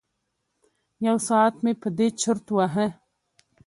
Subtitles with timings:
[1.07, 2.87] یو ساعت مې په دې چرت وهه.